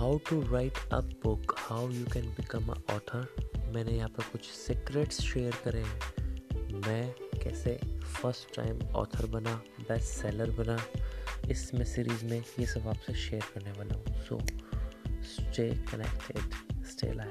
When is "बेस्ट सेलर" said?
9.80-10.50